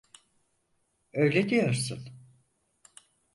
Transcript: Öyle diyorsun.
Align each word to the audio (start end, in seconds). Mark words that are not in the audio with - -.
Öyle 1.13 1.49
diyorsun. 1.49 2.09